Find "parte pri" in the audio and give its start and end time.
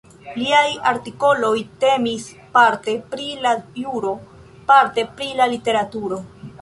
2.55-3.27, 4.73-5.29